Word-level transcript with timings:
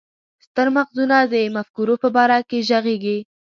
ستر 0.45 0.67
مغزونه 0.77 1.17
د 1.33 1.35
مفکورو 1.55 1.95
په 2.01 2.07
باره 2.15 2.39
کې 2.49 2.59
ږغيږي. 2.69 3.17